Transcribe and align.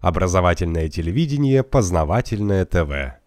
Образовательное 0.00 0.88
телевидение, 0.88 1.64
познавательное 1.64 2.64
ТВ. 2.64 3.18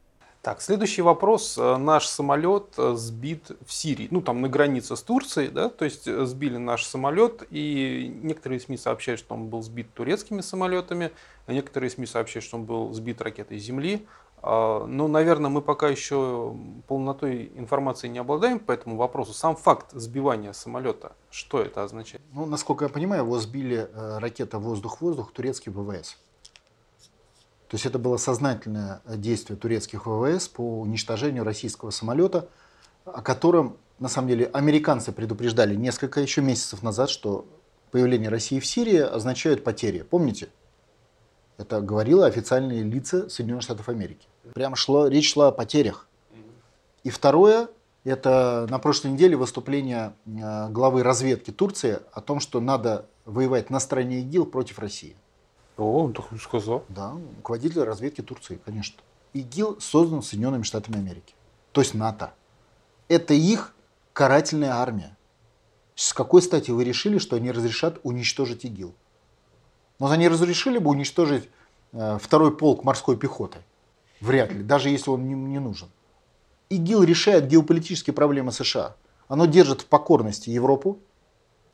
Так, 0.41 0.59
следующий 0.61 1.03
вопрос. 1.03 1.55
Э, 1.57 1.77
наш 1.77 2.07
самолет 2.07 2.73
э, 2.77 2.95
сбит 2.95 3.51
в 3.63 3.71
Сирии, 3.71 4.07
ну 4.09 4.21
там 4.21 4.41
на 4.41 4.47
границе 4.47 4.95
с 4.95 5.03
Турцией, 5.03 5.49
да, 5.49 5.69
то 5.69 5.85
есть 5.85 6.07
э, 6.07 6.25
сбили 6.25 6.57
наш 6.57 6.83
самолет, 6.83 7.43
и 7.51 8.11
некоторые 8.23 8.59
СМИ 8.59 8.77
сообщают, 8.77 9.19
что 9.19 9.35
он 9.35 9.49
был 9.49 9.61
сбит 9.61 9.93
турецкими 9.93 10.41
самолетами, 10.41 11.11
а 11.45 11.53
некоторые 11.53 11.91
СМИ 11.91 12.07
сообщают, 12.07 12.43
что 12.43 12.57
он 12.57 12.63
был 12.63 12.91
сбит 12.93 13.21
ракетой 13.21 13.59
Земли. 13.59 14.07
А, 14.41 14.83
ну, 14.87 15.07
наверное, 15.07 15.51
мы 15.51 15.61
пока 15.61 15.89
еще 15.89 16.55
полнотой 16.87 17.51
информации 17.55 18.07
не 18.07 18.17
обладаем 18.17 18.59
по 18.59 18.71
этому 18.71 18.95
вопросу. 18.95 19.33
Сам 19.33 19.55
факт 19.55 19.91
сбивания 19.91 20.53
самолета, 20.53 21.11
что 21.29 21.61
это 21.61 21.83
означает? 21.83 22.23
Ну, 22.33 22.47
насколько 22.47 22.85
я 22.85 22.89
понимаю, 22.89 23.25
его 23.25 23.37
сбили 23.37 23.87
ракета 23.93 24.57
воздух-воздух 24.57 25.33
турецкий 25.33 25.71
ВВС. 25.71 26.17
То 27.71 27.75
есть 27.75 27.85
это 27.85 27.99
было 27.99 28.17
сознательное 28.17 29.01
действие 29.05 29.57
турецких 29.57 30.05
ВВС 30.05 30.49
по 30.49 30.81
уничтожению 30.81 31.45
российского 31.45 31.91
самолета, 31.91 32.49
о 33.05 33.21
котором, 33.21 33.77
на 33.97 34.09
самом 34.09 34.27
деле, 34.27 34.47
американцы 34.47 35.13
предупреждали 35.13 35.73
несколько 35.75 36.19
еще 36.19 36.41
месяцев 36.41 36.83
назад, 36.83 37.09
что 37.09 37.45
появление 37.91 38.27
России 38.27 38.59
в 38.59 38.65
Сирии 38.65 38.97
означает 38.97 39.63
потери. 39.63 40.01
Помните? 40.01 40.49
Это 41.57 41.79
говорило 41.79 42.25
официальные 42.25 42.83
лица 42.83 43.29
Соединенных 43.29 43.63
Штатов 43.63 43.87
Америки. 43.87 44.27
Прямо 44.53 44.75
шло, 44.75 45.07
речь 45.07 45.31
шла 45.31 45.47
о 45.47 45.51
потерях. 45.53 46.09
И 47.05 47.09
второе, 47.09 47.69
это 48.03 48.67
на 48.69 48.79
прошлой 48.79 49.11
неделе 49.11 49.37
выступление 49.37 50.11
э, 50.25 50.67
главы 50.67 51.03
разведки 51.03 51.51
Турции 51.51 51.99
о 52.11 52.19
том, 52.19 52.41
что 52.41 52.59
надо 52.59 53.05
воевать 53.23 53.69
на 53.69 53.79
стороне 53.79 54.19
ИГИЛ 54.19 54.47
против 54.47 54.77
России. 54.79 55.15
О, 55.81 56.03
он 56.03 56.13
так 56.13 56.25
сказал. 56.39 56.85
Да, 56.89 57.15
руководитель 57.37 57.81
разведки 57.81 58.21
Турции, 58.21 58.59
конечно. 58.63 59.01
ИГИЛ 59.33 59.81
создан 59.81 60.21
Соединенными 60.21 60.61
Штатами 60.61 60.99
Америки, 60.99 61.33
то 61.71 61.81
есть 61.81 61.95
НАТО. 61.95 62.33
Это 63.07 63.33
их 63.33 63.73
карательная 64.13 64.73
армия. 64.73 65.17
С 65.95 66.13
какой 66.13 66.43
стати 66.43 66.69
вы 66.69 66.83
решили, 66.83 67.17
что 67.17 67.35
они 67.35 67.51
разрешат 67.51 67.99
уничтожить 68.03 68.63
ИГИЛ? 68.63 68.93
Но 69.97 70.09
они 70.11 70.27
разрешили 70.27 70.77
бы 70.77 70.91
уничтожить 70.91 71.49
э, 71.93 72.19
второй 72.21 72.55
полк 72.55 72.83
морской 72.83 73.17
пехоты? 73.17 73.57
Вряд 74.19 74.51
ли, 74.51 74.61
даже 74.61 74.89
если 74.89 75.09
он 75.09 75.27
не, 75.27 75.33
не 75.33 75.59
нужен. 75.59 75.89
ИГИЛ 76.69 77.03
решает 77.03 77.47
геополитические 77.47 78.13
проблемы 78.13 78.51
США. 78.51 78.95
Оно 79.27 79.45
держит 79.47 79.81
в 79.81 79.85
покорности 79.87 80.51
Европу, 80.51 80.99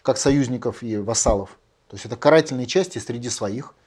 как 0.02 0.18
союзников 0.18 0.82
и 0.82 0.96
вассалов. 0.96 1.60
То 1.90 1.96
есть 1.96 2.06
это 2.06 2.16
карательные 2.16 2.68
части 2.68 3.00
среди 3.00 3.30
своих– 3.30 3.74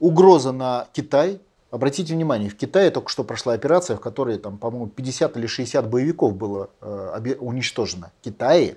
угроза 0.00 0.52
на 0.52 0.86
Китай. 0.92 1.40
Обратите 1.70 2.14
внимание, 2.14 2.48
в 2.48 2.56
Китае 2.56 2.90
только 2.90 3.10
что 3.10 3.24
прошла 3.24 3.52
операция, 3.52 3.96
в 3.96 4.00
которой, 4.00 4.38
там, 4.38 4.56
по-моему, 4.56 4.86
50 4.86 5.36
или 5.36 5.46
60 5.46 5.88
боевиков 5.88 6.34
было 6.34 6.70
э, 6.80 7.34
уничтожено. 7.38 8.10
В 8.20 8.24
Китае. 8.24 8.76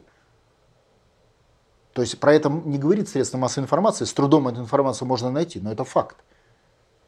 То 1.93 2.01
есть 2.01 2.19
про 2.19 2.33
это 2.33 2.49
не 2.49 2.77
говорит 2.77 3.07
средства 3.09 3.37
массовой 3.37 3.65
информации, 3.65 4.05
с 4.05 4.13
трудом 4.13 4.47
эту 4.47 4.61
информацию 4.61 5.07
можно 5.07 5.31
найти, 5.31 5.59
но 5.59 5.71
это 5.71 5.83
факт. 5.83 6.17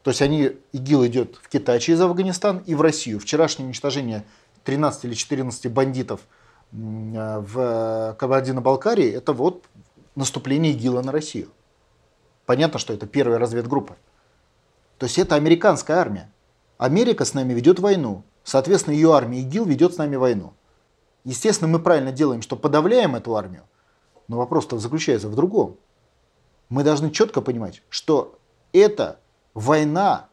То 0.02 0.10
есть 0.10 0.20
они, 0.20 0.52
ИГИЛ 0.72 1.06
идет 1.06 1.36
в 1.42 1.48
Китай 1.48 1.80
через 1.80 2.00
Афганистан 2.00 2.58
и 2.66 2.74
в 2.74 2.82
Россию. 2.82 3.18
Вчерашнее 3.18 3.66
уничтожение 3.66 4.24
13 4.64 5.04
или 5.04 5.14
14 5.14 5.70
бандитов 5.72 6.20
э, 6.72 6.74
в 6.74 8.16
Кабардино-Балкарии, 8.18 9.10
это 9.10 9.32
вот 9.32 9.64
наступление 10.14 10.72
ИГИЛа 10.72 11.02
на 11.02 11.12
Россию. 11.12 11.48
Понятно, 12.46 12.78
что 12.78 12.92
это 12.92 13.06
первая 13.06 13.38
разведгруппа. 13.38 13.96
То 14.98 15.06
есть 15.06 15.18
это 15.18 15.34
американская 15.34 15.96
армия. 15.96 16.30
Америка 16.78 17.24
с 17.24 17.34
нами 17.34 17.52
ведет 17.52 17.78
войну. 17.78 18.22
Соответственно, 18.42 18.94
ее 18.94 19.14
армия 19.14 19.40
ИГИЛ 19.40 19.64
ведет 19.64 19.94
с 19.94 19.96
нами 19.96 20.16
войну. 20.16 20.52
Естественно, 21.24 21.68
мы 21.68 21.78
правильно 21.78 22.12
делаем, 22.12 22.42
что 22.42 22.56
подавляем 22.56 23.16
эту 23.16 23.34
армию. 23.36 23.62
Но 24.28 24.36
вопрос-то 24.36 24.78
заключается 24.78 25.28
в 25.28 25.34
другом. 25.34 25.76
Мы 26.68 26.84
должны 26.84 27.10
четко 27.10 27.40
понимать, 27.40 27.82
что 27.88 28.38
это 28.72 29.18
война 29.54 30.28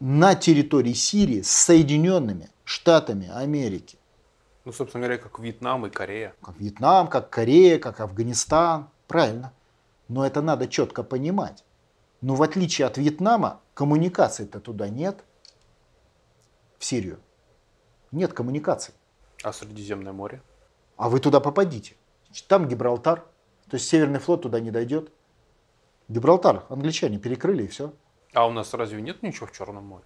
на 0.00 0.34
территории 0.34 0.92
Сирии 0.92 1.42
с 1.42 1.50
Соединенными 1.50 2.50
Штатами 2.64 3.30
Америки. 3.30 3.98
Ну, 4.64 4.72
собственно 4.72 5.04
говоря, 5.06 5.18
как 5.18 5.38
Вьетнам 5.38 5.86
и 5.86 5.90
Корея. 5.90 6.34
Как 6.42 6.58
Вьетнам, 6.58 7.08
как 7.08 7.30
Корея, 7.30 7.78
как 7.78 8.00
Афганистан. 8.00 8.90
Правильно. 9.06 9.52
Но 10.08 10.26
это 10.26 10.42
надо 10.42 10.66
четко 10.68 11.02
понимать. 11.02 11.64
Но 12.20 12.34
в 12.34 12.42
отличие 12.42 12.86
от 12.86 12.96
Вьетнама, 12.98 13.60
коммуникаций-то 13.74 14.60
туда 14.60 14.88
нет. 14.88 15.24
В 16.78 16.84
Сирию. 16.84 17.20
Нет 18.10 18.32
коммуникаций. 18.32 18.94
А 19.42 19.52
Средиземное 19.52 20.12
море? 20.12 20.42
А 20.96 21.08
вы 21.08 21.20
туда 21.20 21.40
попадите. 21.40 21.94
Там 22.48 22.66
Гибралтар. 22.66 23.20
То 23.70 23.74
есть 23.74 23.88
Северный 23.88 24.18
флот 24.18 24.42
туда 24.42 24.60
не 24.60 24.70
дойдет. 24.70 25.12
Гибралтар 26.08 26.64
англичане 26.70 27.18
перекрыли 27.18 27.64
и 27.64 27.68
все. 27.68 27.92
А 28.32 28.46
у 28.46 28.50
нас 28.50 28.72
разве 28.74 29.02
нет 29.02 29.22
ничего 29.22 29.46
в 29.46 29.52
Черном 29.52 29.84
море? 29.84 30.04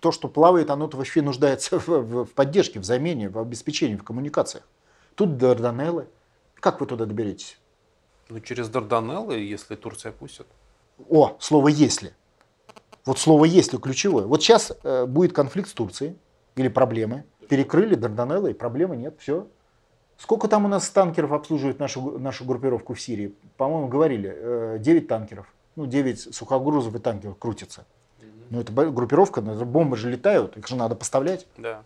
То, 0.00 0.10
что 0.10 0.28
плавает, 0.28 0.70
оно 0.70 0.88
вообще 0.88 1.22
нуждается 1.22 1.78
в, 1.78 1.88
в, 1.88 2.24
в 2.24 2.32
поддержке, 2.32 2.80
в 2.80 2.84
замене, 2.84 3.28
в 3.28 3.38
обеспечении, 3.38 3.96
в 3.96 4.02
коммуникациях. 4.02 4.66
Тут 5.14 5.36
Дарданеллы. 5.36 6.08
Как 6.54 6.80
вы 6.80 6.86
туда 6.86 7.06
доберетесь? 7.06 7.58
Ну, 8.32 8.40
через 8.40 8.70
Дарданеллы, 8.70 9.36
если 9.36 9.74
Турция 9.76 10.10
пустит. 10.10 10.46
О, 11.10 11.36
слово 11.38 11.68
«если». 11.68 12.14
Вот 13.04 13.18
слово 13.18 13.44
«если» 13.44 13.76
ключевое. 13.76 14.24
Вот 14.24 14.42
сейчас 14.42 14.72
э, 14.82 15.04
будет 15.04 15.34
конфликт 15.34 15.68
с 15.68 15.72
Турцией 15.74 16.16
или 16.56 16.68
проблемы. 16.68 17.24
Перекрыли 17.48 17.94
Дарданеллы, 17.94 18.52
и 18.52 18.54
проблемы 18.54 18.96
нет, 18.96 19.16
все. 19.18 19.48
Сколько 20.16 20.48
там 20.48 20.64
у 20.64 20.68
нас 20.68 20.88
танкеров 20.88 21.32
обслуживает 21.32 21.78
нашу, 21.78 22.18
нашу 22.18 22.46
группировку 22.46 22.94
в 22.94 23.00
Сирии? 23.02 23.34
По-моему, 23.58 23.88
говорили, 23.88 24.32
э, 24.34 24.78
9 24.80 25.08
танкеров. 25.08 25.52
Ну, 25.76 25.84
9 25.84 26.34
сухогрузов 26.34 26.94
и 26.94 26.98
танкеров 27.00 27.36
крутятся. 27.38 27.84
Ну, 28.48 28.60
это 28.60 28.72
группировка, 28.72 29.42
бомбы 29.42 29.98
же 29.98 30.08
летают, 30.10 30.56
их 30.56 30.66
же 30.66 30.76
надо 30.76 30.94
поставлять. 30.94 31.46
Да. 31.58 31.82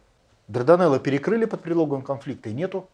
Дарданеллы 0.46 1.00
перекрыли 1.00 1.44
под 1.46 1.62
предлогом 1.62 2.02
конфликта, 2.02 2.50
и 2.50 2.52
нету. 2.52 2.88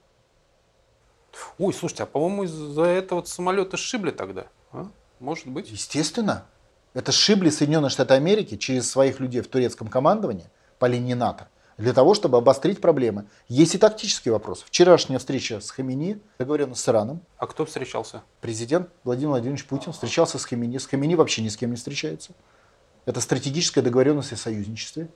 Ой, 1.58 1.72
слушайте, 1.72 2.02
а 2.02 2.06
по-моему 2.06 2.44
из-за 2.44 2.84
этого 2.84 3.24
самолета 3.24 3.76
сшибли 3.76 4.10
тогда. 4.10 4.46
А? 4.72 4.88
Может 5.20 5.48
быть. 5.48 5.70
Естественно. 5.70 6.46
Это 6.94 7.10
сшибли 7.10 7.48
Соединенные 7.48 7.90
Штаты 7.90 8.14
Америки 8.14 8.56
через 8.56 8.90
своих 8.90 9.18
людей 9.18 9.40
в 9.40 9.48
турецком 9.48 9.88
командовании 9.88 10.50
по 10.78 10.86
линии 10.86 11.14
НАТО 11.14 11.48
для 11.78 11.92
того, 11.92 12.14
чтобы 12.14 12.38
обострить 12.38 12.80
проблемы. 12.80 13.26
Есть 13.48 13.74
и 13.74 13.78
тактический 13.78 14.30
вопрос. 14.30 14.62
Вчерашняя 14.62 15.18
встреча 15.18 15.60
с 15.60 15.70
Хамини, 15.70 16.20
договоренность 16.38 16.82
с 16.82 16.88
Ираном. 16.88 17.20
А 17.38 17.46
кто 17.46 17.64
встречался? 17.64 18.22
Президент 18.40 18.90
Владимир 19.04 19.30
Владимирович 19.30 19.64
Путин 19.64 19.92
встречался 19.92 20.38
с 20.38 20.44
Хамини. 20.44 20.78
С 20.78 20.86
Хамини 20.86 21.14
вообще 21.14 21.42
ни 21.42 21.48
с 21.48 21.56
кем 21.56 21.70
не 21.70 21.76
встречается. 21.76 22.32
Это 23.04 23.20
стратегическая 23.20 23.82
договоренность 23.82 24.32
о 24.32 24.36
союзничестве. 24.36 25.08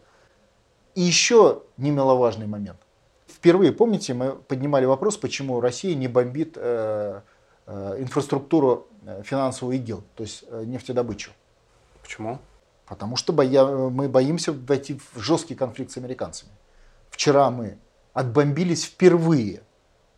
И 0.95 1.03
еще 1.03 1.63
немаловажный 1.77 2.47
момент. 2.47 2.79
Впервые, 3.27 3.73
помните, 3.73 4.15
мы 4.15 4.33
поднимали 4.35 4.85
вопрос, 4.85 5.17
почему 5.17 5.61
Россия 5.61 5.95
не 5.95 6.09
бомбит 6.09 6.55
э, 6.57 7.21
э, 7.67 7.97
инфраструктуру 7.99 8.87
э, 9.05 9.23
финансового 9.25 9.73
ИГИЛ, 9.73 10.05
то 10.15 10.23
есть 10.23 10.45
нефтедобычу. 10.51 11.33
Почему? 12.03 12.39
Потому 12.87 13.17
что 13.17 13.33
боя, 13.33 13.67
мы 13.91 14.09
боимся 14.09 14.53
войти 14.53 14.99
в 15.13 15.21
жесткий 15.21 15.57
конфликт 15.57 15.91
с 15.91 15.97
американцами. 15.97 16.53
Вчера 17.11 17.51
мы 17.51 17.79
отбомбились 18.13 18.85
впервые. 18.85 19.63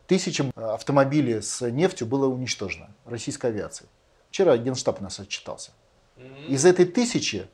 Тысячам 0.05 0.51
автомобилей 0.55 1.41
с 1.41 1.61
нефтью 1.69 2.07
было 2.07 2.27
уничтожено 2.27 2.89
российской 3.05 3.47
авиацией. 3.47 3.89
Вчера 4.29 4.55
Генштаб 4.57 5.01
у 5.01 5.03
нас 5.03 5.19
отчитался. 5.19 5.71
Из 6.47 6.65
этой 6.65 6.85
тысячи 6.85 7.47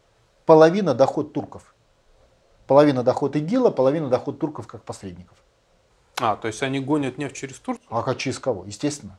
половина 0.45 0.93
доход 0.93 1.33
турков. 1.33 1.73
Половина 2.67 3.03
доход 3.03 3.35
ИГИЛа, 3.35 3.69
половина 3.71 4.09
доход 4.09 4.39
турков 4.39 4.67
как 4.67 4.83
посредников. 4.83 5.37
А, 6.19 6.35
то 6.37 6.47
есть 6.47 6.63
они 6.63 6.79
гонят 6.79 7.17
нефть 7.17 7.35
через 7.35 7.59
Турцию? 7.59 7.87
А 7.89 8.15
через 8.15 8.39
кого? 8.39 8.65
Естественно. 8.65 9.17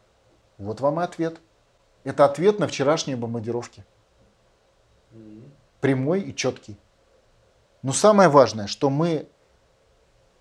Вот 0.59 0.81
вам 0.81 1.01
и 1.01 1.05
ответ. 1.05 1.41
Это 2.05 2.25
ответ 2.25 2.59
на 2.59 2.69
вчерашние 2.69 3.17
бомбардировки. 3.17 3.85
Прямой 5.81 6.23
и 6.23 6.35
четкий. 6.35 6.77
Но 7.83 7.93
самое 7.93 8.29
важное, 8.29 8.67
что 8.67 8.91
мы 8.91 9.29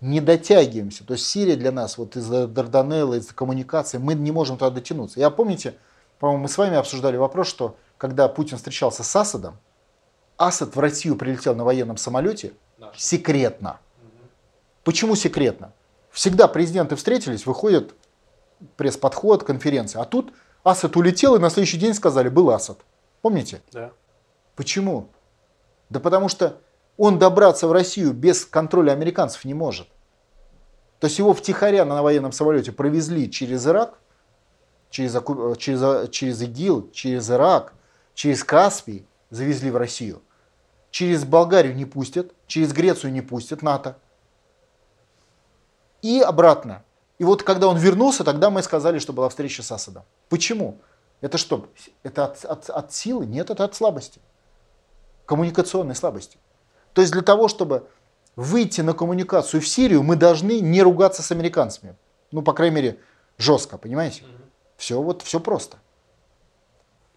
не 0.00 0.20
дотягиваемся. 0.20 1.04
То 1.04 1.14
есть 1.14 1.26
Сирия 1.26 1.56
для 1.56 1.72
нас, 1.72 1.98
вот 1.98 2.16
из-за 2.16 2.46
Дарданелла, 2.46 3.14
из-за 3.14 3.34
коммуникации, 3.34 3.98
мы 3.98 4.14
не 4.14 4.32
можем 4.32 4.56
туда 4.56 4.70
дотянуться. 4.70 5.20
Я 5.20 5.30
помните, 5.30 5.74
по-моему, 6.18 6.44
мы 6.44 6.48
с 6.48 6.58
вами 6.58 6.76
обсуждали 6.76 7.16
вопрос, 7.16 7.48
что 7.48 7.76
когда 7.98 8.28
Путин 8.28 8.56
встречался 8.56 9.02
с 9.04 9.16
Асадом, 9.16 9.58
Асад 10.36 10.76
в 10.76 10.80
Россию 10.80 11.16
прилетел 11.16 11.54
на 11.54 11.64
военном 11.64 11.96
самолете 11.96 12.52
Наш. 12.78 12.98
секретно. 12.98 13.80
Угу. 14.02 14.28
Почему 14.84 15.14
секретно? 15.14 15.72
Всегда 16.16 16.48
президенты 16.48 16.96
встретились, 16.96 17.44
выходят 17.44 17.94
пресс-подход, 18.76 19.44
конференция. 19.44 20.00
А 20.00 20.06
тут 20.06 20.32
Асад 20.64 20.96
улетел, 20.96 21.36
и 21.36 21.38
на 21.38 21.50
следующий 21.50 21.76
день 21.76 21.92
сказали, 21.92 22.30
был 22.30 22.48
Асад. 22.48 22.78
Помните? 23.20 23.60
Да. 23.70 23.92
Почему? 24.54 25.10
Да 25.90 26.00
потому 26.00 26.30
что 26.30 26.56
он 26.96 27.18
добраться 27.18 27.68
в 27.68 27.72
Россию 27.72 28.14
без 28.14 28.46
контроля 28.46 28.92
американцев 28.92 29.44
не 29.44 29.52
может. 29.52 29.88
То 31.00 31.08
есть 31.08 31.18
его 31.18 31.34
втихаря 31.34 31.84
на 31.84 32.02
военном 32.02 32.32
самолете 32.32 32.72
провезли 32.72 33.30
через 33.30 33.66
Ирак, 33.66 33.98
через, 34.88 35.12
через, 35.58 36.08
через 36.08 36.40
ИГИЛ, 36.40 36.92
через 36.92 37.30
Ирак, 37.30 37.74
через 38.14 38.42
Каспий, 38.42 39.06
завезли 39.28 39.70
в 39.70 39.76
Россию. 39.76 40.22
Через 40.90 41.26
Болгарию 41.26 41.76
не 41.76 41.84
пустят, 41.84 42.32
через 42.46 42.72
Грецию 42.72 43.12
не 43.12 43.20
пустят 43.20 43.60
НАТО. 43.60 43.98
И 46.06 46.20
обратно. 46.20 46.84
И 47.18 47.24
вот 47.24 47.42
когда 47.42 47.66
он 47.66 47.78
вернулся, 47.78 48.22
тогда 48.22 48.48
мы 48.48 48.62
сказали, 48.62 49.00
что 49.00 49.12
была 49.12 49.28
встреча 49.28 49.64
с 49.64 49.72
Асадом. 49.72 50.04
Почему? 50.28 50.78
Это 51.20 51.36
что? 51.36 51.68
Это 52.04 52.26
от, 52.26 52.44
от, 52.44 52.70
от 52.70 52.92
силы? 52.92 53.26
Нет, 53.26 53.50
это 53.50 53.64
от 53.64 53.74
слабости. 53.74 54.20
Коммуникационной 55.24 55.96
слабости. 55.96 56.38
То 56.92 57.00
есть 57.00 57.12
для 57.12 57.22
того, 57.22 57.48
чтобы 57.48 57.88
выйти 58.36 58.82
на 58.82 58.92
коммуникацию 58.92 59.60
в 59.60 59.66
Сирию, 59.66 60.04
мы 60.04 60.14
должны 60.14 60.60
не 60.60 60.80
ругаться 60.80 61.24
с 61.24 61.32
американцами. 61.32 61.96
Ну, 62.30 62.42
по 62.42 62.52
крайней 62.52 62.76
мере, 62.76 63.00
жестко, 63.36 63.76
понимаете? 63.76 64.22
Все 64.76 65.02
вот, 65.02 65.22
все 65.22 65.40
просто. 65.40 65.78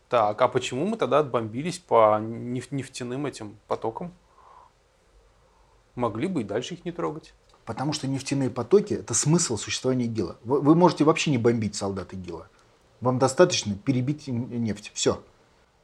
Так, 0.08 0.42
а 0.42 0.48
почему 0.48 0.88
мы 0.88 0.98
тогда 0.98 1.20
отбомбились 1.20 1.78
по 1.78 2.18
нефтяным 2.20 3.28
этим 3.28 3.60
потокам? 3.68 4.16
Могли 5.94 6.26
бы 6.26 6.42
и 6.42 6.44
дальше 6.44 6.74
их 6.74 6.86
не 6.86 6.92
трогать. 6.92 7.36
Потому 7.69 7.94
что 7.94 8.07
нефтяные 8.07 8.50
потоки– 8.50 8.94
это 8.95 9.13
смысл 9.13 9.56
существования 9.56 10.06
ИГИЛа. 10.06 10.38
Вы, 10.44 10.60
вы 10.60 10.74
можете 10.74 11.04
вообще 11.04 11.30
не 11.30 11.38
бомбить 11.38 11.75
солдат 11.75 12.12
ИГИЛа. 12.16 12.48
Вам 13.00 13.19
достаточно 13.19 13.75
перебить 13.75 14.25
нефть. 14.25 14.89
Все. 14.95 15.21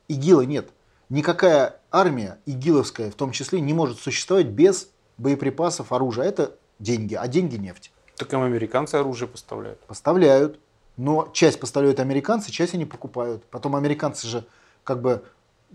ИГИЛа 0.08 0.42
нет. 0.42 0.70
Никакая 1.10 1.80
армия 1.92 2.40
ИГИЛовская 2.48 3.12
в 3.12 3.14
том 3.14 3.30
числе 3.30 3.62
не 3.62 3.74
может 3.74 4.00
существовать 4.00 4.48
без 4.48 4.90
боеприпасов, 5.20 5.92
оружия. 5.92 6.26
Это 6.26 6.56
деньги, 6.80 7.14
а 7.14 7.28
деньги– 7.28 7.56
нефть. 7.58 7.92
Так 8.16 8.34
им 8.34 8.42
американцы 8.42 8.96
оружие 8.96 9.28
поставляют. 9.28 9.80
Поставляют. 9.82 10.60
Но 10.98 11.30
часть 11.34 11.60
поставляют 11.60 12.00
американцы, 12.00 12.52
часть 12.52 12.74
они 12.74 12.86
покупают. 12.86 13.46
Потом 13.52 13.76
американцы 13.76 14.26
же 14.26 14.48
как 14.84 15.04
бы 15.04 15.24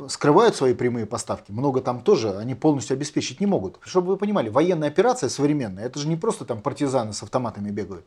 скрывают 0.08 0.56
свои 0.56 0.74
прямые 0.74 1.06
поставки. 1.06 1.52
Много 1.52 1.80
там 1.80 2.00
тоже 2.00 2.36
они 2.36 2.54
полностью 2.54 2.94
обеспечить 2.94 3.40
не 3.40 3.46
могут. 3.46 3.78
Чтобы 3.82 4.08
вы 4.08 4.16
понимали, 4.16 4.48
военная 4.48 4.88
операция 4.88 5.28
современная, 5.28 5.86
это 5.86 5.98
же 5.98 6.08
не 6.08 6.16
просто 6.16 6.44
там 6.44 6.62
партизаны 6.62 7.12
с 7.12 7.22
автоматами 7.22 7.70
бегают. 7.70 8.04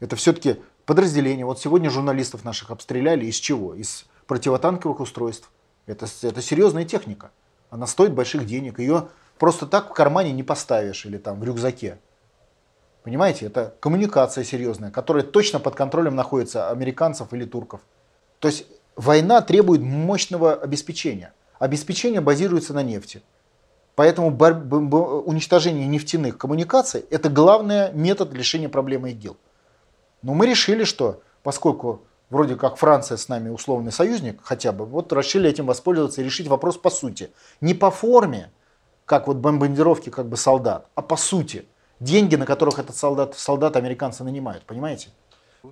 Это 0.00 0.16
все-таки 0.16 0.60
подразделение. 0.86 1.46
Вот 1.46 1.60
сегодня 1.60 1.90
журналистов 1.90 2.44
наших 2.44 2.70
обстреляли 2.70 3.26
из 3.26 3.36
чего? 3.36 3.74
Из 3.74 4.06
противотанковых 4.26 5.00
устройств. 5.00 5.50
Это, 5.86 6.06
это 6.22 6.42
серьезная 6.42 6.84
техника. 6.84 7.30
Она 7.70 7.86
стоит 7.86 8.12
больших 8.12 8.46
денег. 8.46 8.78
Ее 8.78 9.08
просто 9.38 9.66
так 9.66 9.90
в 9.90 9.94
кармане 9.94 10.32
не 10.32 10.42
поставишь 10.42 11.06
или 11.06 11.18
там 11.18 11.40
в 11.40 11.44
рюкзаке. 11.44 11.98
Понимаете, 13.02 13.46
это 13.46 13.74
коммуникация 13.80 14.44
серьезная, 14.44 14.90
которая 14.90 15.24
точно 15.24 15.60
под 15.60 15.74
контролем 15.74 16.16
находится 16.16 16.70
американцев 16.70 17.32
или 17.34 17.44
турков. 17.44 17.82
То 18.38 18.48
есть 18.48 18.66
война 18.96 19.40
требует 19.40 19.80
мощного 19.80 20.54
обеспечения. 20.54 21.32
Обеспечение 21.58 22.20
базируется 22.20 22.74
на 22.74 22.82
нефти. 22.82 23.22
Поэтому 23.94 24.30
уничтожение 24.30 25.86
нефтяных 25.86 26.36
коммуникаций– 26.36 27.04
это 27.10 27.28
главный 27.28 27.92
метод 27.92 28.34
решения 28.34 28.68
проблемы 28.68 29.12
ИГИЛ. 29.12 29.36
Но 30.22 30.34
мы 30.34 30.46
решили, 30.46 30.84
что 30.84 31.22
поскольку 31.42 32.02
вроде 32.28 32.56
как 32.56 32.76
Франция 32.76 33.16
с 33.16 33.28
нами 33.28 33.50
условный 33.50 33.92
союзник 33.92 34.40
хотя 34.42 34.72
бы, 34.72 34.84
вот 34.84 35.12
решили 35.12 35.48
этим 35.48 35.66
воспользоваться 35.66 36.20
и 36.20 36.24
решить 36.24 36.48
вопрос 36.48 36.76
по 36.76 36.90
сути. 36.90 37.30
Не 37.60 37.74
по 37.74 37.90
форме, 37.90 38.50
как 39.04 39.28
вот 39.28 39.36
бомбардировки 39.36 40.10
как 40.10 40.28
бы 40.28 40.36
солдат, 40.36 40.88
а 40.94 41.02
по 41.02 41.16
сути– 41.16 41.66
деньги, 42.00 42.36
на 42.36 42.46
которых 42.46 42.78
этот 42.78 42.96
солдат, 42.96 43.36
солдат 43.36 43.76
американцы 43.76 44.24
нанимают, 44.24 44.64
понимаете? 44.64 45.10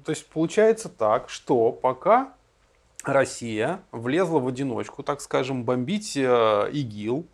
То 0.05 0.11
есть 0.11 0.27
получается 0.29 0.89
так, 0.89 1.29
что 1.29 1.71
пока 1.73 2.33
Россия 3.05 3.81
влезла 3.91 4.39
в 4.39 4.47
одиночку, 4.47 5.03
так 5.03 5.21
скажем, 5.21 5.65
бомбить 5.65 6.17
э, 6.17 6.71
ИГИЛ, 6.73 7.27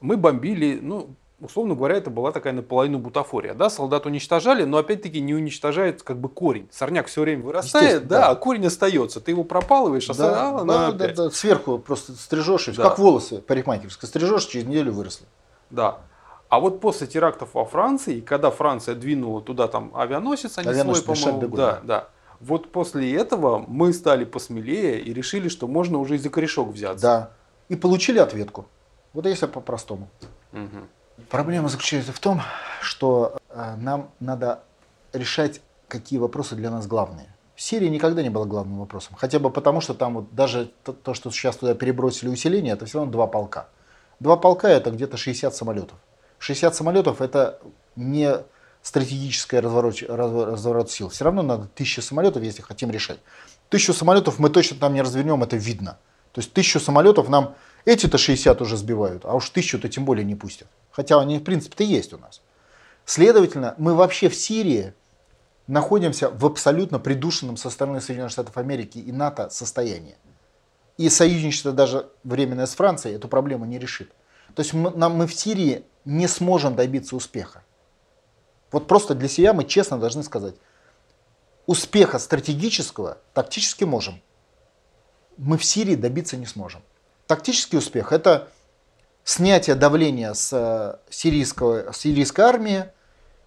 мы 0.00 0.16
бомбили, 0.16 0.78
ну, 0.80 1.10
условно 1.40 1.74
говоря, 1.74 1.96
это 1.96 2.10
была 2.10 2.32
такая 2.32 2.52
наполовину 2.52 2.98
бутафория. 2.98 3.54
Да, 3.54 3.68
солдат 3.70 4.06
уничтожали, 4.06 4.64
но 4.64 4.78
опять-таки 4.78 5.20
не 5.20 5.34
уничтожает 5.34 6.02
как 6.02 6.18
бы 6.18 6.28
корень. 6.28 6.68
Сорняк 6.70 7.06
все 7.06 7.22
время 7.22 7.42
вырастает, 7.42 8.06
да, 8.06 8.20
да, 8.20 8.28
а 8.30 8.34
корень 8.36 8.66
остается. 8.66 9.20
Ты 9.20 9.32
его 9.32 9.44
пропалываешь, 9.44 10.08
а 10.10 10.14
да, 10.14 10.50
а, 10.60 10.64
да, 10.64 10.92
да, 10.92 11.12
да, 11.12 11.30
сверху 11.30 11.78
просто 11.78 12.12
стрижешь, 12.12 12.66
да. 12.76 12.84
как 12.84 12.98
волосы 12.98 13.40
парикмахерские, 13.40 14.08
стрижешь, 14.08 14.46
через 14.46 14.66
неделю 14.66 14.92
выросли. 14.92 15.26
Да. 15.70 15.98
А 16.48 16.60
вот 16.60 16.80
после 16.80 17.06
терактов 17.08 17.50
во 17.54 17.64
Франции, 17.64 18.20
когда 18.20 18.50
Франция 18.50 18.94
двинула 18.94 19.42
туда 19.42 19.66
там 19.66 19.90
авианосец, 19.94 20.58
они 20.58 20.68
авианосец 20.68 21.04
свой, 21.04 21.16
по-моему, 21.16 21.56
да, 21.56 21.80
да. 21.82 22.08
Вот 22.40 22.72
после 22.72 23.14
этого 23.14 23.64
мы 23.66 23.92
стали 23.92 24.24
посмелее 24.24 25.00
и 25.00 25.12
решили, 25.12 25.48
что 25.48 25.66
можно 25.66 25.98
уже 25.98 26.16
и 26.16 26.18
за 26.18 26.30
корешок 26.30 26.68
взяться. 26.68 27.02
Да. 27.02 27.30
И 27.68 27.76
получили 27.76 28.18
ответку. 28.18 28.66
Вот 29.12 29.26
если 29.26 29.46
по-простому. 29.46 30.08
Угу. 30.52 31.24
Проблема 31.30 31.68
заключается 31.68 32.12
в 32.12 32.18
том, 32.18 32.42
что 32.82 33.36
э, 33.48 33.76
нам 33.76 34.10
надо 34.20 34.62
решать, 35.12 35.60
какие 35.88 36.18
вопросы 36.18 36.54
для 36.54 36.70
нас 36.70 36.86
главные. 36.86 37.34
Сирия 37.56 37.88
никогда 37.88 38.22
не 38.22 38.28
была 38.28 38.44
главным 38.44 38.80
вопросом. 38.80 39.16
Хотя 39.18 39.38
бы 39.38 39.50
потому, 39.50 39.80
что 39.80 39.94
там 39.94 40.14
вот 40.14 40.34
даже 40.34 40.70
то, 40.84 40.92
то, 40.92 41.14
что 41.14 41.30
сейчас 41.30 41.56
туда 41.56 41.74
перебросили 41.74 42.28
усиление, 42.28 42.74
это 42.74 42.84
все 42.84 42.98
равно 42.98 43.12
два 43.12 43.26
полка. 43.26 43.68
Два 44.20 44.36
полка 44.36 44.68
это 44.68 44.90
где-то 44.90 45.16
60 45.16 45.54
самолетов. 45.54 45.96
60 46.38 46.74
самолетов 46.74 47.22
это 47.22 47.60
не 47.96 48.30
стратегический 48.86 49.58
разворот, 49.58 50.00
разворот 50.08 50.92
сил. 50.92 51.08
Все 51.08 51.24
равно 51.24 51.42
надо 51.42 51.62
1000 51.64 52.02
самолетов, 52.02 52.44
если 52.44 52.62
хотим 52.62 52.92
решать. 52.92 53.18
Тысячу 53.68 53.92
самолетов 53.92 54.38
мы 54.38 54.48
точно 54.48 54.76
там 54.76 54.94
не 54.94 55.02
развернем, 55.02 55.42
это 55.42 55.56
видно. 55.56 55.98
То 56.30 56.40
есть 56.40 56.52
тысячу 56.52 56.78
самолетов 56.78 57.28
нам 57.28 57.56
эти-то 57.84 58.16
60 58.16 58.62
уже 58.62 58.76
сбивают, 58.76 59.24
а 59.24 59.34
уж 59.34 59.50
тысячу-то 59.50 59.88
тем 59.88 60.04
более 60.04 60.24
не 60.24 60.36
пустят. 60.36 60.68
Хотя 60.92 61.20
они 61.20 61.40
в 61.40 61.42
принципе-то 61.42 61.82
есть 61.82 62.12
у 62.12 62.18
нас. 62.18 62.42
Следовательно, 63.04 63.74
мы 63.76 63.92
вообще 63.92 64.28
в 64.28 64.36
Сирии 64.36 64.94
находимся 65.66 66.30
в 66.30 66.46
абсолютно 66.46 67.00
придушенном 67.00 67.56
со 67.56 67.70
стороны 67.70 68.00
Соединенных 68.00 68.30
Штатов 68.30 68.56
Америки 68.56 68.98
и 68.98 69.10
НАТО 69.10 69.50
состоянии. 69.50 70.16
И 70.96 71.08
союзничество 71.08 71.72
даже 71.72 72.08
временное 72.22 72.66
с 72.66 72.76
Францией 72.76 73.16
эту 73.16 73.26
проблему 73.26 73.64
не 73.64 73.80
решит. 73.80 74.12
То 74.54 74.62
есть 74.62 74.74
мы, 74.74 74.92
нам, 74.92 75.16
мы 75.16 75.26
в 75.26 75.34
Сирии 75.34 75.82
не 76.04 76.28
сможем 76.28 76.76
добиться 76.76 77.16
успеха. 77.16 77.64
Вот 78.72 78.86
просто 78.86 79.14
для 79.14 79.28
себя 79.28 79.52
мы 79.52 79.64
честно 79.64 79.98
должны 79.98 80.22
сказать, 80.22 80.54
успеха 81.66 82.18
стратегического 82.18 83.18
тактически 83.34 83.84
можем. 83.84 84.20
Мы 85.36 85.58
в 85.58 85.64
Сирии 85.64 85.94
добиться 85.94 86.36
не 86.36 86.46
сможем. 86.46 86.82
Тактический 87.26 87.78
успех– 87.78 88.12
это 88.12 88.48
снятие 89.24 89.76
давления 89.76 90.32
с 90.32 90.52
э, 90.52 90.98
сирийского, 91.10 91.92
сирийской 91.92 92.42
армии 92.42 92.84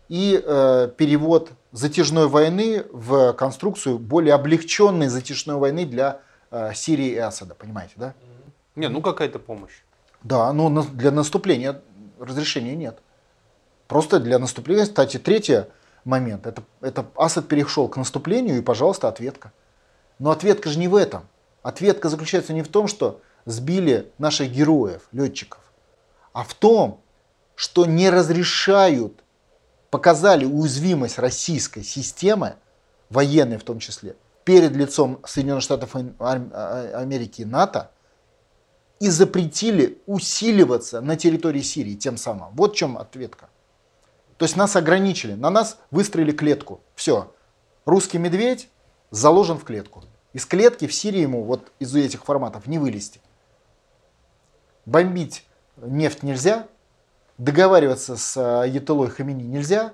и 0.10 0.42
э, 0.44 0.90
перевод 0.98 1.52
затяжной 1.72 2.28
войны 2.28 2.86
в 2.92 3.34
конструкцию 3.34 3.98
более 3.98 4.34
облегченной 4.34 5.08
затяжной 5.08 5.56
войны 5.56 5.86
для 5.86 6.20
э, 6.52 6.74
Сирии 6.74 7.12
и 7.12 7.18
Асада. 7.18 7.56
Понимаете, 7.56 7.94
да? 7.96 8.14
Не, 8.76 8.90
ну 8.90 9.02
какая-то 9.02 9.40
помощь. 9.40 9.82
Да, 10.22 10.52
но 10.52 10.84
для 10.84 11.12
наступления 11.12 11.82
разрешения 12.20 12.76
нет. 12.76 13.00
Просто 13.90 14.20
для 14.20 14.38
наступления, 14.38 14.86
кстати, 14.86 15.18
третий 15.18 15.64
момент, 16.06 16.46
это, 16.46 16.64
это 16.80 17.08
Асад 17.16 17.48
перешел 17.48 17.90
к 17.90 17.98
наступлению 17.98 18.60
и, 18.60 18.62
пожалуйста, 18.62 19.08
ответка. 19.08 19.52
Но 20.20 20.30
ответка 20.30 20.70
же 20.70 20.78
не 20.78 20.88
в 20.88 20.96
этом. 20.96 21.28
Ответка 21.64 22.08
заключается 22.08 22.54
не 22.54 22.62
в 22.62 22.68
том, 22.68 22.86
что 22.88 23.20
сбили 23.46 24.12
наших 24.20 24.52
героев, 24.52 25.08
летчиков, 25.12 25.60
а 26.34 26.44
в 26.44 26.54
том, 26.54 27.02
что 27.56 27.88
не 27.88 28.12
разрешают, 28.12 29.24
показали 29.90 30.46
уязвимость 30.46 31.18
российской 31.18 31.82
системы, 31.82 32.58
военной 33.10 33.58
в 33.58 33.64
том 33.64 33.80
числе, 33.80 34.16
перед 34.44 34.74
лицом 34.74 35.20
Соединенных 35.26 35.64
Штатов 35.64 35.96
Америки 35.96 37.42
и 37.42 37.46
НАТО, 37.46 37.90
и 39.00 39.10
запретили 39.10 40.00
усиливаться 40.06 41.02
на 41.02 41.16
территории 41.16 41.62
Сирии 41.62 41.96
тем 41.96 42.18
самым. 42.18 42.54
Вот 42.54 42.74
в 42.74 42.76
чем 42.76 42.96
ответка. 42.96 43.50
То 44.40 44.46
есть 44.46 44.56
нас 44.56 44.78
ограничили, 44.78 45.34
на 45.34 45.50
нас 45.50 45.78
выстроили 45.92 46.32
клетку. 46.32 46.80
Все. 46.96 47.36
Русский 47.84 48.20
медведь 48.20 48.70
заложен 49.12 49.58
в 49.58 49.66
клетку. 49.66 50.06
Из 50.32 50.46
клетки 50.46 50.88
в 50.88 50.94
Сирии 50.94 51.20
ему 51.20 51.44
вот 51.44 51.74
из 51.80 51.94
этих 51.94 52.24
форматов 52.24 52.66
не 52.66 52.80
вылезти. 52.80 53.20
Бомбить 54.86 55.46
нефть 55.76 56.24
нельзя, 56.24 56.68
договариваться 57.38 58.16
с 58.16 58.40
Ятылой 58.66 59.10
Хамини 59.10 59.44
нельзя, 59.44 59.94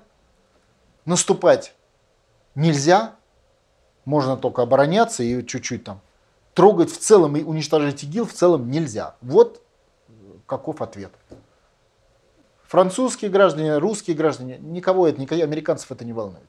наступать 1.06 1.74
нельзя, 2.54 3.16
можно 4.04 4.36
только 4.36 4.62
обороняться 4.62 5.24
и 5.24 5.44
чуть-чуть 5.44 5.82
там 5.82 6.00
трогать 6.54 6.92
в 6.92 6.98
целом 6.98 7.36
и 7.36 7.42
уничтожать 7.42 8.04
ИГИЛ 8.04 8.26
в 8.26 8.32
целом 8.32 8.70
нельзя. 8.70 9.16
Вот 9.22 9.60
каков 10.46 10.82
ответ. 10.82 11.10
Французские 12.66 13.30
граждане, 13.30 13.78
русские 13.78 14.16
граждане, 14.16 14.58
никого 14.58 15.06
это, 15.06 15.20
никого, 15.20 15.42
американцев 15.42 15.90
это 15.92 16.04
не 16.04 16.12
волнует. 16.12 16.48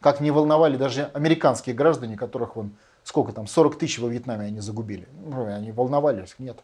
Как 0.00 0.20
не 0.20 0.30
волновали 0.30 0.76
даже 0.76 1.10
американские 1.14 1.74
граждане, 1.74 2.16
которых 2.16 2.56
вон, 2.56 2.76
сколько 3.02 3.32
там, 3.32 3.46
40 3.46 3.78
тысяч 3.78 3.98
во 3.98 4.08
Вьетнаме 4.08 4.46
они 4.46 4.60
загубили. 4.60 5.08
Ну, 5.24 5.46
они 5.46 5.72
волновались? 5.72 6.34
Нет. 6.38 6.58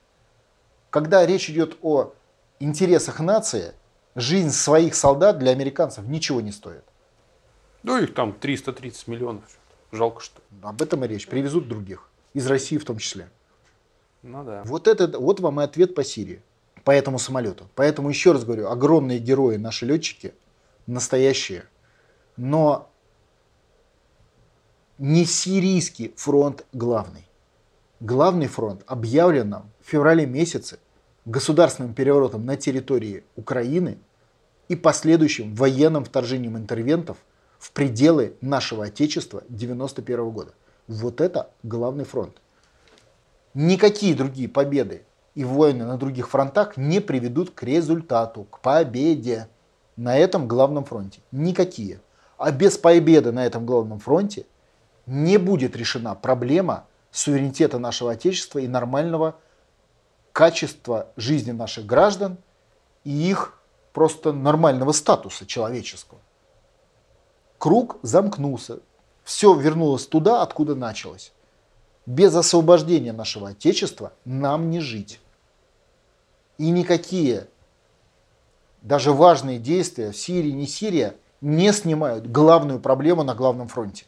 Когда 0.90 1.24
речь 1.24 1.48
идет 1.48 1.78
о 1.80 2.12
интересах 2.60 3.20
нации, 3.20 3.72
жизнь 4.14 4.50
своих 4.50 4.94
солдат 4.94 5.38
для 5.38 5.52
американцев 5.52 6.06
ничего 6.06 6.42
не 6.42 6.52
стоит. 6.52 6.84
Ну, 7.82 7.96
их 7.96 8.14
там 8.14 8.34
330 8.34 9.08
миллионов. 9.08 9.44
Жалко, 9.90 10.20
что. 10.20 10.40
Об 10.62 10.82
этом 10.82 11.04
и 11.04 11.08
речь. 11.08 11.26
Привезут 11.26 11.68
других. 11.68 12.08
Из 12.34 12.46
России 12.46 12.76
в 12.76 12.84
том 12.84 12.98
числе. 12.98 13.28
Ну 14.22 14.44
да. 14.44 14.62
Вот, 14.64 14.86
это, 14.86 15.18
вот 15.18 15.40
вам 15.40 15.60
и 15.60 15.64
ответ 15.64 15.94
по 15.94 16.04
Сирии. 16.04 16.42
По 16.84 16.90
этому 16.90 17.18
самолету. 17.18 17.68
Поэтому 17.74 18.08
еще 18.08 18.32
раз 18.32 18.44
говорю, 18.44 18.68
огромные 18.68 19.18
герои 19.18 19.56
наши 19.56 19.86
летчики. 19.86 20.34
Настоящие. 20.86 21.64
Но 22.36 22.90
не 24.98 25.24
сирийский 25.24 26.12
фронт 26.16 26.64
главный. 26.72 27.26
Главный 28.00 28.48
фронт 28.48 28.82
объявлен 28.86 29.48
нам 29.48 29.70
в 29.80 29.88
феврале 29.90 30.26
месяце 30.26 30.78
государственным 31.24 31.94
переворотом 31.94 32.44
на 32.44 32.56
территории 32.56 33.22
Украины 33.36 33.98
и 34.68 34.74
последующим 34.74 35.54
военным 35.54 36.04
вторжением 36.04 36.56
интервентов 36.56 37.16
в 37.58 37.70
пределы 37.70 38.34
нашего 38.40 38.86
Отечества 38.86 39.38
1991 39.40 40.30
года. 40.30 40.54
Вот 40.88 41.20
это 41.20 41.50
главный 41.62 42.04
фронт. 42.04 42.36
Никакие 43.54 44.14
другие 44.14 44.48
победы 44.48 45.04
и 45.34 45.44
войны 45.44 45.84
на 45.84 45.96
других 45.96 46.28
фронтах 46.28 46.76
не 46.76 47.00
приведут 47.00 47.50
к 47.50 47.62
результату, 47.62 48.44
к 48.44 48.60
победе 48.60 49.48
на 49.96 50.16
этом 50.16 50.46
главном 50.46 50.84
фронте. 50.84 51.20
Никакие. 51.30 52.00
А 52.38 52.50
без 52.50 52.76
победы 52.76 53.32
на 53.32 53.46
этом 53.46 53.64
главном 53.66 53.98
фронте 53.98 54.46
не 55.06 55.38
будет 55.38 55.76
решена 55.76 56.14
проблема 56.14 56.86
суверенитета 57.10 57.78
нашего 57.78 58.12
Отечества 58.12 58.58
и 58.58 58.68
нормального 58.68 59.36
качества 60.32 61.08
жизни 61.16 61.52
наших 61.52 61.86
граждан 61.86 62.38
и 63.04 63.10
их 63.10 63.58
просто 63.92 64.32
нормального 64.32 64.92
статуса 64.92 65.46
человеческого. 65.46 66.20
Круг 67.58 67.98
замкнулся. 68.02 68.80
Все 69.24 69.54
вернулось 69.54 70.06
туда, 70.06 70.42
откуда 70.42 70.74
началось. 70.74 71.32
Без 72.06 72.34
освобождения 72.34 73.12
нашего 73.12 73.50
Отечества 73.50 74.12
нам 74.24 74.70
не 74.70 74.80
жить. 74.80 75.20
И 76.62 76.70
никакие, 76.70 77.48
даже 78.82 79.12
важные 79.12 79.58
действия 79.58 80.12
в 80.12 80.16
Сирии, 80.16 80.52
не 80.52 80.68
Сирия, 80.68 81.16
не 81.40 81.72
снимают 81.72 82.30
главную 82.30 82.78
проблему 82.78 83.24
на 83.24 83.34
главном 83.34 83.66
фронте. 83.66 84.04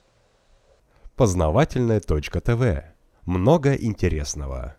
Познавательная 1.16 1.98
точка 1.98 2.40
ТВ. 2.40 2.84
Много 3.22 3.74
интересного. 3.74 4.76